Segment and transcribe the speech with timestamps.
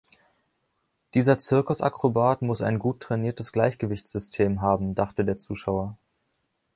[1.13, 5.95] "Dieser Zirkusakrobat muss ein gut trainiertes Gleichgewichtssystem haben", dachte der Zuschauer.